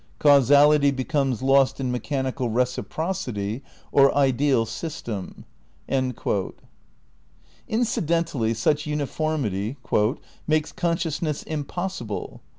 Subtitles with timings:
[0.17, 3.61] Causality becomes lost in mechanical reciprocity
[3.91, 5.45] or ideal system."
[7.67, 11.43] Incidentally such uniformity ''makes consciousness...
[11.43, 12.41] impossible.